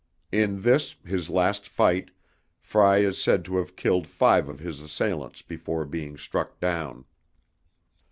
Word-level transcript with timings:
In 0.31 0.61
this, 0.61 0.95
his 1.05 1.29
last 1.29 1.67
fight, 1.69 2.09
Frey 2.59 3.05
is 3.05 3.21
said 3.21 3.45
to 3.45 3.57
have 3.57 3.75
killed 3.75 4.07
five 4.07 4.49
of 4.49 4.57
his 4.57 4.79
assailants 4.79 5.43
before 5.43 5.85
being 5.85 6.17
struck 6.17 6.59
down. 6.59 7.05